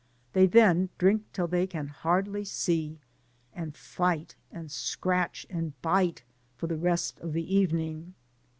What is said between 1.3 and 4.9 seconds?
till they can hardly see, and fight, and